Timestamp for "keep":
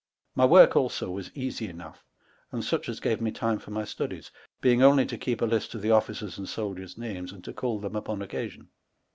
5.15-5.43